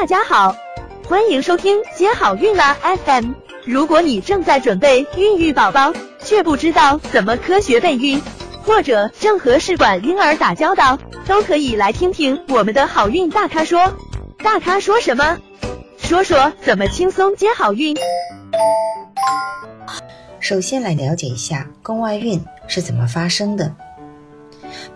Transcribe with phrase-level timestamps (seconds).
[0.00, 0.56] 大家好，
[1.08, 3.32] 欢迎收听接好运啦 FM。
[3.64, 8.22] 如果你正在准备孕育宝宝，却不知道怎么科学备孕，
[8.62, 13.92] 或者正和试管婴儿打交道，都可以来听听我们的好运大咖说。
[14.38, 15.36] 大咖说什么？
[15.98, 17.96] 说说怎么轻松接好运。
[20.38, 23.74] 首先来了解一下宫外孕是怎么发生的。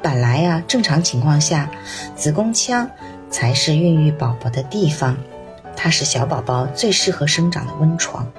[0.00, 1.68] 本来呀，正常情况下，
[2.14, 2.88] 子宫腔
[3.32, 5.16] 才是孕育宝宝的地方，
[5.74, 8.30] 它是小宝宝最适合生长的温床。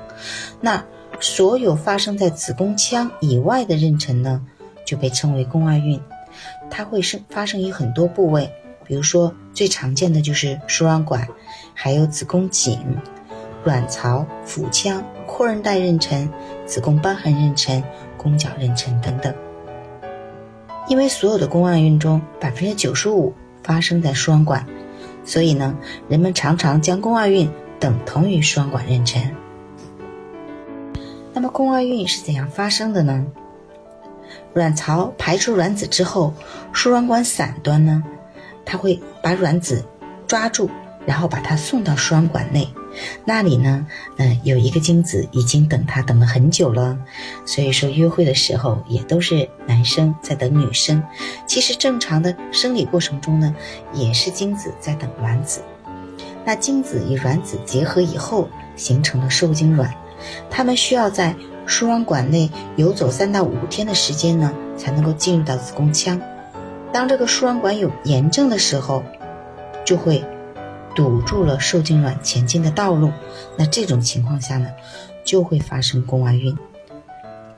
[0.62, 0.82] 那
[1.20, 4.42] 所有发生在子宫腔以外的妊娠呢，
[4.86, 6.00] 就被称为宫外孕。
[6.70, 8.50] 它会生发生于很多部位，
[8.86, 11.28] 比如说最常见的就是输卵管，
[11.74, 12.80] 还有子宫颈、
[13.64, 16.28] 卵巢、腹腔、阔韧带妊娠、
[16.66, 17.84] 子宫瘢痕妊娠、
[18.18, 19.34] 宫角妊娠等等。
[20.88, 24.66] 因为所有的宫外孕中，百分之九十五发生在输卵管，
[25.26, 25.76] 所以呢，
[26.10, 29.22] 人们常常将宫外孕等同于输卵管妊娠。
[31.34, 33.26] 那么，宫外孕是怎样发生的呢？
[34.54, 36.34] 卵巢排出卵子之后，
[36.72, 38.04] 输卵管伞端呢，
[38.66, 39.84] 它会把卵子
[40.28, 40.70] 抓住，
[41.06, 42.68] 然后把它送到输卵管内。
[43.26, 43.86] 那里呢，
[44.18, 46.98] 嗯，有一个精子已经等他等了很久了，
[47.46, 51.04] 所以说约会的时候也都是男生在等女生。
[51.48, 53.56] 其实正常的生理过程中呢，
[53.94, 55.62] 也是精子在等卵子。
[56.46, 59.94] 那精子与卵子结合以后形成了受精卵，
[60.50, 66.20] 它们需要在输卵管内游走三到五天的时间呢，才能够进入到子宫腔。
[66.92, 69.04] 当这个输卵管有炎症的时候，
[69.86, 70.24] 就会。
[70.96, 73.12] 堵住了受精卵前进的道路，
[73.58, 74.68] 那这种情况下呢，
[75.24, 76.58] 就会发生宫外孕。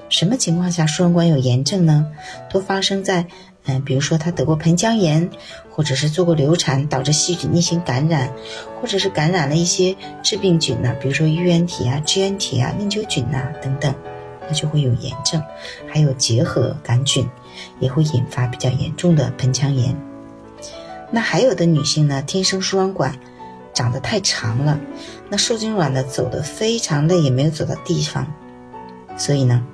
[0.08, 2.08] 什么情况下输卵管有炎症呢？
[2.50, 3.26] 都发生在，
[3.66, 5.30] 嗯，比如说他得过盆腔炎，
[5.72, 8.32] 或者是做过流产导致细菌逆行感染，
[8.80, 13.94] 或者是感染了一些致病菌呢，比如说衣原体啊、支原体啊、链球菌呐等等，
[14.48, 15.42] 那就会有炎症。
[15.92, 17.28] 还有结核杆菌，
[17.80, 19.96] 也会引发比较严重的盆腔炎。
[21.16, 23.18] 那还有的女性呢，天生输卵管
[23.72, 24.78] 长得太长了，
[25.30, 28.28] 那受精卵呢走得非常累，也没有走到地方，
[29.16, 29.66] 所以呢，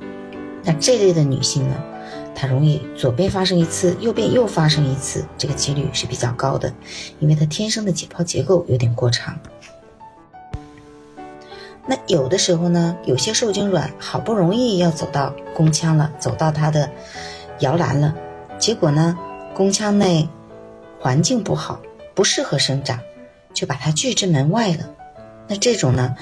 [0.64, 1.76] 那这类的女性呢，
[2.36, 6.72] 她容易左边发生一次，右边又发生一次，这个几率是比较高的，
[7.18, 9.36] 因为她天生的解剖结构有点过长。
[11.88, 16.88] 那有的时候呢，有些受精卵好不容易要走到宫腔了，走到它的
[17.62, 18.14] 摇篮了，
[18.60, 19.18] 结果呢，
[19.56, 20.30] 宫腔内。
[21.02, 21.82] 环境不好，
[22.14, 23.00] 不适合生长，
[23.56, 24.88] 就把它拒之门外了。
[25.48, 26.16] 那这种呢，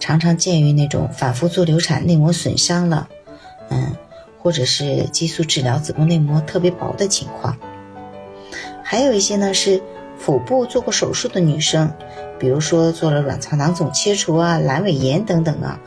[0.00, 3.08] 常常见于那种反复做流产、内膜损伤了，
[3.68, 3.94] 嗯，
[4.40, 7.56] 或者是激素治疗子宫内膜特别薄的情况。
[8.82, 9.80] 还有一些呢是
[10.18, 11.92] 腹部做过手术的女生，
[12.40, 15.78] 比如说做了卵巢囊肿切除啊、阑尾炎等等啊，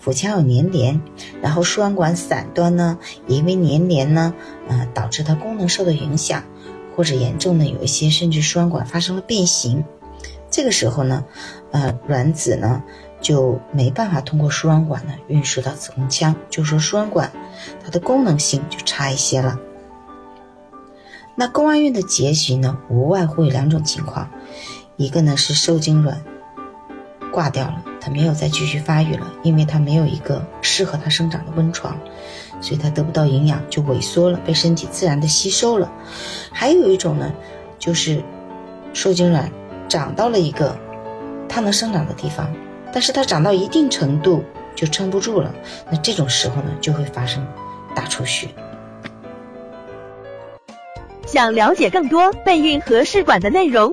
[0.00, 1.00] 腹腔有粘连，
[1.40, 4.34] 然后输卵管伞端呢也因为粘连呢，
[4.68, 6.42] 嗯，导致它功能受到影响。
[6.98, 9.84] 或者严重的有一些，甚至输卵管发生了变形，
[10.50, 11.24] 这个时候呢，
[11.70, 12.82] 呃，卵子呢
[13.20, 17.30] 就没办法通过输卵管呢运输到子宫腔，就说输卵管
[17.84, 19.60] 它的功能性就差一些了。
[21.36, 24.28] 那宫外孕的结局呢，无外乎有两种情况，
[24.96, 26.20] 一个呢是受精卵
[27.32, 27.82] 挂掉了。
[28.00, 31.98] 它没有再继续发育了，因为它没有一个适合它生长的温床，
[32.60, 35.90] 所以它得不到营养就萎缩了，被身体自然的吸收了。
[36.52, 37.32] 还有一种呢，
[37.78, 38.22] 就是
[38.94, 39.50] 受精卵
[39.88, 40.78] 长到了一个
[41.48, 42.50] 它能生长的地方，
[42.92, 45.54] 但是它长到一定程度就撑不住了，
[45.90, 47.46] 那这种时候呢就会发生
[47.94, 48.48] 大出血。
[51.26, 53.92] 想了解更多备孕和试管的内容。